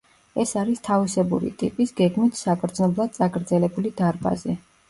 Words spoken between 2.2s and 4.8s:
საგრძნობლად წაგრძელებული დარბაზი.